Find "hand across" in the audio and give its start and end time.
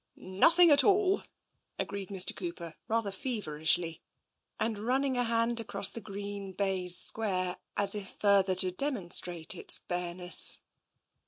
5.25-5.91